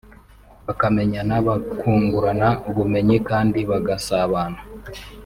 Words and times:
bakamenyana 0.65 1.35
bakungurana 1.47 2.47
ubumenyi 2.69 3.17
kandi 3.29 3.59
bagasabana 3.69 4.59